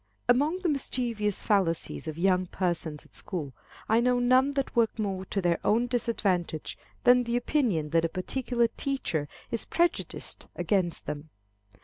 [0.27, 3.53] Among the mischievous fallacies of young persons at school,
[3.87, 8.09] I know none that work more to their own disadvantage than the opinion that a
[8.09, 11.29] particular teacher is prejudiced against them.